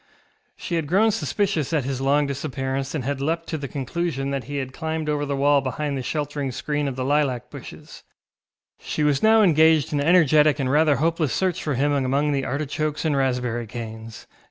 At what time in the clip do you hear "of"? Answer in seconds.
6.87-6.95